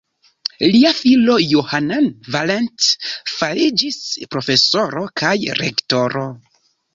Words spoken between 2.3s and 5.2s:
Valentin fariĝis profesoro